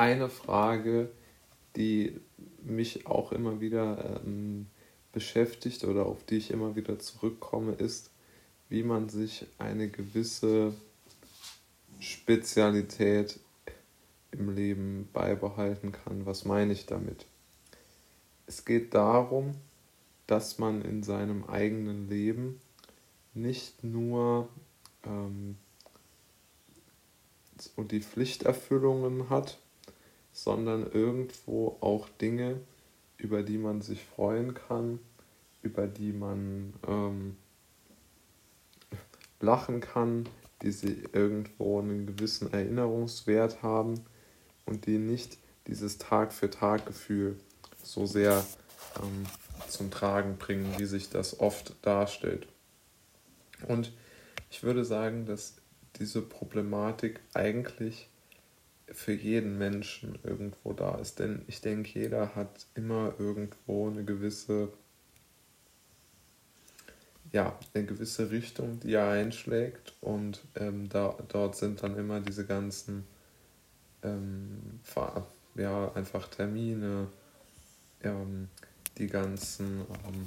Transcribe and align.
eine 0.00 0.30
Frage, 0.30 1.10
die 1.76 2.18
mich 2.62 3.06
auch 3.06 3.32
immer 3.32 3.60
wieder 3.60 4.22
ähm, 4.24 4.66
beschäftigt 5.12 5.84
oder 5.84 6.06
auf 6.06 6.24
die 6.24 6.38
ich 6.38 6.50
immer 6.50 6.74
wieder 6.74 6.98
zurückkomme, 6.98 7.72
ist, 7.72 8.10
wie 8.70 8.82
man 8.82 9.10
sich 9.10 9.46
eine 9.58 9.90
gewisse 9.90 10.72
Spezialität 11.98 13.40
im 14.30 14.54
Leben 14.54 15.06
beibehalten 15.12 15.92
kann. 15.92 16.24
Was 16.24 16.46
meine 16.46 16.72
ich 16.72 16.86
damit? 16.86 17.26
Es 18.46 18.64
geht 18.64 18.94
darum, 18.94 19.54
dass 20.26 20.58
man 20.58 20.80
in 20.80 21.02
seinem 21.02 21.44
eigenen 21.44 22.08
Leben 22.08 22.58
nicht 23.34 23.84
nur 23.84 24.48
ähm, 25.04 25.58
und 27.76 27.92
die 27.92 28.00
Pflichterfüllungen 28.00 29.28
hat, 29.28 29.58
sondern 30.44 30.90
irgendwo 30.90 31.76
auch 31.80 32.08
Dinge, 32.08 32.60
über 33.18 33.42
die 33.42 33.58
man 33.58 33.82
sich 33.82 34.02
freuen 34.02 34.54
kann, 34.54 34.98
über 35.62 35.86
die 35.86 36.12
man 36.12 36.72
ähm, 36.86 37.36
lachen 39.40 39.80
kann, 39.80 40.26
die 40.62 40.72
sie 40.72 41.04
irgendwo 41.12 41.80
einen 41.80 42.06
gewissen 42.06 42.52
Erinnerungswert 42.52 43.62
haben 43.62 44.00
und 44.64 44.86
die 44.86 44.98
nicht 44.98 45.36
dieses 45.66 45.98
Tag 45.98 46.32
für 46.32 46.50
Tag 46.50 46.86
Gefühl 46.86 47.38
so 47.82 48.06
sehr 48.06 48.44
ähm, 49.02 49.26
zum 49.68 49.90
Tragen 49.90 50.38
bringen, 50.38 50.74
wie 50.78 50.86
sich 50.86 51.10
das 51.10 51.38
oft 51.38 51.74
darstellt. 51.82 52.48
Und 53.68 53.92
ich 54.50 54.62
würde 54.62 54.86
sagen, 54.86 55.26
dass 55.26 55.56
diese 55.96 56.22
Problematik 56.22 57.20
eigentlich 57.34 58.08
für 58.92 59.12
jeden 59.12 59.58
Menschen 59.58 60.18
irgendwo 60.22 60.72
da 60.72 60.96
ist. 60.96 61.18
Denn 61.18 61.42
ich 61.46 61.60
denke, 61.60 61.98
jeder 61.98 62.34
hat 62.34 62.66
immer 62.74 63.14
irgendwo 63.18 63.88
eine 63.88 64.04
gewisse, 64.04 64.72
ja, 67.32 67.58
eine 67.74 67.86
gewisse 67.86 68.30
Richtung, 68.30 68.80
die 68.80 68.94
er 68.94 69.10
einschlägt. 69.10 69.94
Und 70.00 70.42
ähm, 70.56 70.88
da, 70.88 71.16
dort 71.28 71.56
sind 71.56 71.82
dann 71.82 71.96
immer 71.96 72.20
diese 72.20 72.46
ganzen, 72.46 73.06
ähm, 74.02 74.80
ja, 75.54 75.92
einfach 75.94 76.28
Termine, 76.28 77.08
ähm, 78.02 78.48
die 78.98 79.06
ganzen 79.06 79.80
ähm, 79.80 80.26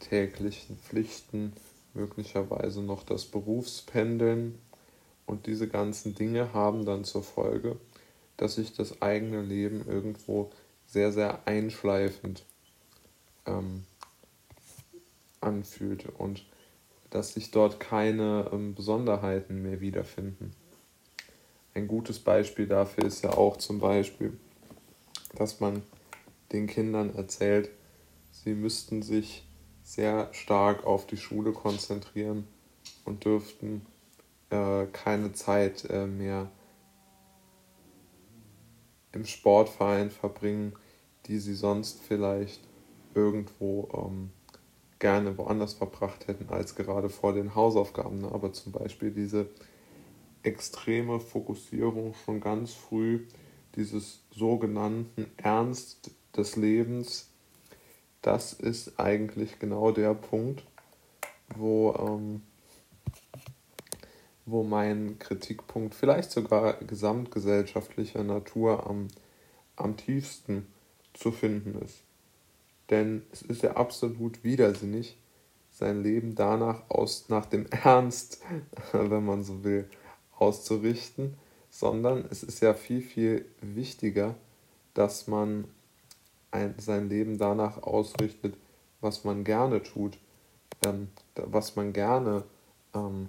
täglichen 0.00 0.76
Pflichten, 0.78 1.52
möglicherweise 1.94 2.82
noch 2.82 3.02
das 3.02 3.24
Berufspendeln. 3.24 4.58
Und 5.26 5.46
diese 5.46 5.68
ganzen 5.68 6.14
Dinge 6.14 6.54
haben 6.54 6.86
dann 6.86 7.04
zur 7.04 7.22
Folge, 7.22 7.76
dass 8.38 8.54
sich 8.54 8.72
das 8.72 9.02
eigene 9.02 9.42
Leben 9.42 9.86
irgendwo 9.86 10.50
sehr, 10.86 11.12
sehr 11.12 11.46
einschleifend 11.46 12.44
ähm, 13.44 13.84
anfühlt 15.40 16.06
und 16.18 16.46
dass 17.10 17.34
sich 17.34 17.50
dort 17.50 17.80
keine 17.80 18.48
ähm, 18.52 18.74
Besonderheiten 18.74 19.62
mehr 19.62 19.80
wiederfinden. 19.80 20.52
Ein 21.74 21.88
gutes 21.88 22.18
Beispiel 22.18 22.66
dafür 22.66 23.04
ist 23.04 23.22
ja 23.22 23.30
auch 23.30 23.56
zum 23.58 23.78
Beispiel, 23.78 24.38
dass 25.34 25.60
man 25.60 25.82
den 26.52 26.66
Kindern 26.66 27.14
erzählt, 27.14 27.70
sie 28.32 28.54
müssten 28.54 29.02
sich 29.02 29.46
sehr 29.82 30.28
stark 30.32 30.84
auf 30.84 31.06
die 31.06 31.16
Schule 31.16 31.52
konzentrieren 31.52 32.46
und 33.04 33.24
dürften 33.24 33.84
äh, 34.50 34.86
keine 34.86 35.32
Zeit 35.32 35.84
äh, 35.90 36.06
mehr 36.06 36.50
im 39.12 39.24
Sportverein 39.24 40.10
verbringen, 40.10 40.74
die 41.26 41.38
sie 41.38 41.54
sonst 41.54 42.00
vielleicht 42.00 42.60
irgendwo 43.14 43.88
ähm, 43.94 44.30
gerne 44.98 45.36
woanders 45.38 45.74
verbracht 45.74 46.26
hätten 46.26 46.48
als 46.48 46.74
gerade 46.74 47.08
vor 47.08 47.32
den 47.32 47.54
Hausaufgaben. 47.54 48.20
Ne? 48.20 48.30
Aber 48.32 48.52
zum 48.52 48.72
Beispiel 48.72 49.10
diese 49.10 49.48
extreme 50.42 51.20
Fokussierung 51.20 52.14
schon 52.24 52.40
ganz 52.40 52.72
früh, 52.72 53.26
dieses 53.76 54.20
sogenannten 54.30 55.26
Ernst 55.36 56.10
des 56.36 56.56
Lebens, 56.56 57.30
das 58.22 58.52
ist 58.52 58.98
eigentlich 58.98 59.58
genau 59.58 59.92
der 59.92 60.14
Punkt, 60.14 60.64
wo 61.56 61.94
ähm, 61.94 62.42
wo 64.50 64.62
mein 64.62 65.18
Kritikpunkt 65.18 65.94
vielleicht 65.94 66.30
sogar 66.30 66.74
gesamtgesellschaftlicher 66.74 68.24
Natur 68.24 68.86
am, 68.86 69.08
am 69.76 69.96
tiefsten 69.96 70.66
zu 71.12 71.32
finden 71.32 71.80
ist. 71.82 72.02
Denn 72.90 73.22
es 73.32 73.42
ist 73.42 73.62
ja 73.62 73.76
absolut 73.76 74.42
widersinnig, 74.44 75.18
sein 75.70 76.02
Leben 76.02 76.34
danach 76.34 76.88
aus, 76.88 77.28
nach 77.28 77.46
dem 77.46 77.66
Ernst, 77.70 78.40
wenn 78.92 79.24
man 79.24 79.44
so 79.44 79.64
will, 79.64 79.88
auszurichten, 80.38 81.34
sondern 81.70 82.24
es 82.30 82.42
ist 82.42 82.60
ja 82.60 82.74
viel, 82.74 83.02
viel 83.02 83.44
wichtiger, 83.60 84.34
dass 84.94 85.26
man 85.26 85.64
ein, 86.50 86.74
sein 86.78 87.08
Leben 87.08 87.38
danach 87.38 87.82
ausrichtet, 87.82 88.56
was 89.00 89.24
man 89.24 89.44
gerne 89.44 89.82
tut, 89.82 90.18
ähm, 90.86 91.08
was 91.34 91.76
man 91.76 91.92
gerne 91.92 92.44
ähm, 92.94 93.28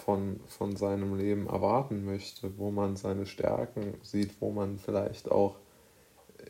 von, 0.00 0.40
von 0.48 0.76
seinem 0.76 1.16
Leben 1.16 1.46
erwarten 1.46 2.04
möchte, 2.04 2.56
wo 2.58 2.70
man 2.70 2.96
seine 2.96 3.26
Stärken 3.26 3.94
sieht, 4.02 4.40
wo 4.40 4.50
man 4.50 4.78
vielleicht 4.78 5.30
auch 5.30 5.56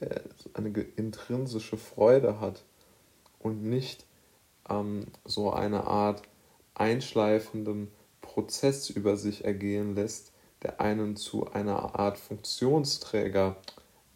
äh, 0.00 0.21
eine 0.55 0.69
intrinsische 0.97 1.77
Freude 1.77 2.41
hat 2.41 2.65
und 3.39 3.62
nicht 3.62 4.06
ähm, 4.69 5.06
so 5.25 5.53
eine 5.53 5.87
Art 5.87 6.22
einschleifenden 6.75 7.89
Prozess 8.21 8.91
über 8.91 9.16
sich 9.16 9.44
ergehen 9.44 9.94
lässt, 9.94 10.33
der 10.62 10.81
einen 10.81 11.16
zu 11.16 11.50
einer 11.50 11.99
Art 11.99 12.19
Funktionsträger 12.19 13.56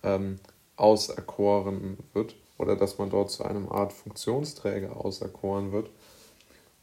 ähm, 0.02 0.38
auserkoren 0.76 1.98
wird 2.12 2.36
oder 2.58 2.76
dass 2.76 2.98
man 2.98 3.10
dort 3.10 3.30
zu 3.30 3.44
einem 3.44 3.68
Art 3.68 3.92
Funktionsträger 3.92 5.04
auserkoren 5.04 5.72
wird 5.72 5.90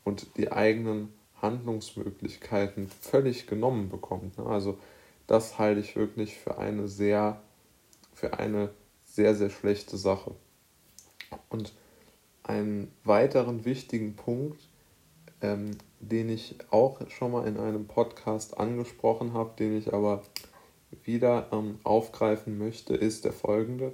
und 0.03 0.27
die 0.37 0.51
eigenen 0.51 1.13
Handlungsmöglichkeiten 1.41 2.87
völlig 2.87 3.47
genommen 3.47 3.89
bekommt. 3.89 4.37
Ne? 4.37 4.45
Also 4.45 4.77
das 5.27 5.57
halte 5.59 5.79
ich 5.79 5.95
wirklich 5.95 6.37
für 6.37 6.57
eine 6.57 6.87
sehr, 6.87 7.41
für 8.13 8.37
eine 8.39 8.69
sehr, 9.05 9.35
sehr 9.35 9.49
schlechte 9.49 9.97
Sache. 9.97 10.35
Und 11.49 11.73
einen 12.43 12.91
weiteren 13.03 13.65
wichtigen 13.65 14.15
Punkt, 14.15 14.59
ähm, 15.41 15.71
den 15.99 16.29
ich 16.29 16.55
auch 16.69 16.99
schon 17.09 17.31
mal 17.31 17.47
in 17.47 17.57
einem 17.57 17.87
Podcast 17.87 18.57
angesprochen 18.57 19.33
habe, 19.33 19.53
den 19.57 19.77
ich 19.77 19.93
aber 19.93 20.23
wieder 21.03 21.47
ähm, 21.51 21.79
aufgreifen 21.83 22.57
möchte, 22.57 22.95
ist 22.95 23.25
der 23.25 23.33
folgende, 23.33 23.93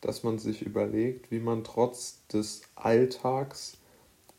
dass 0.00 0.22
man 0.22 0.38
sich 0.38 0.62
überlegt, 0.62 1.30
wie 1.30 1.40
man 1.40 1.64
trotz 1.64 2.26
des 2.28 2.62
Alltags 2.74 3.78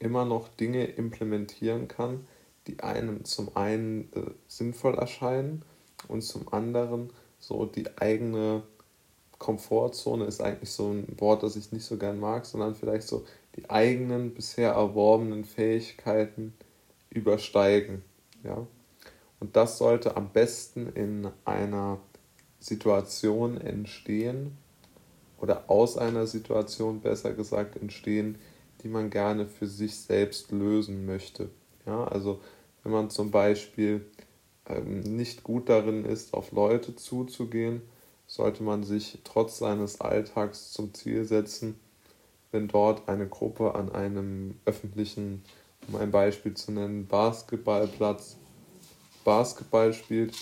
immer 0.03 0.25
noch 0.25 0.47
Dinge 0.49 0.85
implementieren 0.85 1.87
kann, 1.87 2.27
die 2.67 2.79
einem 2.81 3.25
zum 3.25 3.55
einen 3.55 4.11
äh, 4.13 4.31
sinnvoll 4.47 4.95
erscheinen 4.95 5.63
und 6.07 6.21
zum 6.21 6.51
anderen 6.53 7.11
so 7.39 7.65
die 7.65 7.97
eigene 7.97 8.63
Komfortzone 9.37 10.25
ist 10.25 10.41
eigentlich 10.41 10.71
so 10.71 10.91
ein 10.91 11.19
Wort, 11.19 11.43
das 11.43 11.57
ich 11.57 11.73
nicht 11.73 11.85
so 11.85 11.97
gern 11.97 12.19
mag, 12.19 12.45
sondern 12.45 12.75
vielleicht 12.75 13.07
so 13.07 13.25
die 13.57 13.69
eigenen 13.69 14.33
bisher 14.33 14.71
erworbenen 14.71 15.43
Fähigkeiten 15.43 16.53
übersteigen. 17.09 18.03
Ja? 18.43 18.65
Und 19.41 19.55
das 19.57 19.77
sollte 19.77 20.15
am 20.15 20.29
besten 20.29 20.87
in 20.93 21.27
einer 21.43 21.99
Situation 22.61 23.59
entstehen 23.59 24.57
oder 25.37 25.69
aus 25.69 25.97
einer 25.97 26.25
Situation 26.25 27.01
besser 27.01 27.33
gesagt 27.33 27.75
entstehen, 27.75 28.37
die 28.83 28.89
man 28.89 29.09
gerne 29.09 29.47
für 29.47 29.67
sich 29.67 29.95
selbst 29.95 30.51
lösen 30.51 31.05
möchte. 31.05 31.49
Ja, 31.85 32.05
also 32.05 32.41
wenn 32.83 32.91
man 32.91 33.09
zum 33.09 33.31
Beispiel 33.31 34.05
ähm, 34.67 34.99
nicht 35.01 35.43
gut 35.43 35.69
darin 35.69 36.05
ist, 36.05 36.33
auf 36.33 36.51
Leute 36.51 36.95
zuzugehen, 36.95 37.81
sollte 38.27 38.63
man 38.63 38.83
sich 38.83 39.19
trotz 39.23 39.59
seines 39.59 40.01
Alltags 40.01 40.71
zum 40.71 40.93
Ziel 40.93 41.25
setzen, 41.25 41.79
wenn 42.51 42.67
dort 42.67 43.07
eine 43.09 43.27
Gruppe 43.27 43.75
an 43.75 43.91
einem 43.91 44.59
öffentlichen, 44.65 45.43
um 45.87 45.95
ein 45.95 46.11
Beispiel 46.11 46.53
zu 46.53 46.71
nennen, 46.71 47.07
Basketballplatz 47.07 48.37
Basketball 49.23 49.93
spielt, 49.93 50.35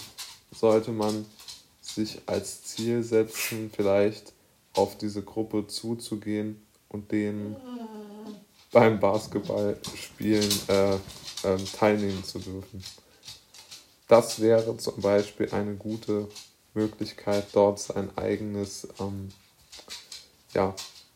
sollte 0.52 0.92
man 0.92 1.26
sich 1.82 2.22
als 2.26 2.64
Ziel 2.64 3.04
setzen, 3.04 3.70
vielleicht 3.74 4.34
auf 4.74 4.98
diese 4.98 5.22
Gruppe 5.22 5.68
zuzugehen 5.68 6.62
und 6.90 7.12
denen 7.12 7.56
beim 8.72 9.00
Basketballspielen 9.00 10.52
äh, 10.68 10.94
äh, 10.94 11.58
teilnehmen 11.78 12.24
zu 12.24 12.40
dürfen. 12.40 12.84
Das 14.08 14.42
wäre 14.42 14.78
zum 14.78 15.02
Beispiel 15.02 15.50
eine 15.52 15.76
gute 15.76 16.28
Möglichkeit, 16.74 17.48
dort 17.54 17.80
sein 17.80 18.10
eigenes 18.18 18.88
ähm, 19.00 19.30
ja, 20.54 20.74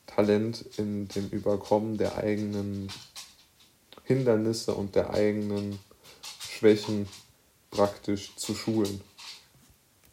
Talent 0.07 0.65
in 0.77 1.07
dem 1.09 1.29
Überkommen 1.29 1.97
der 1.97 2.17
eigenen 2.17 2.89
Hindernisse 4.03 4.73
und 4.73 4.95
der 4.95 5.13
eigenen 5.13 5.79
Schwächen 6.39 7.07
praktisch 7.71 8.35
zu 8.35 8.55
schulen. 8.55 9.01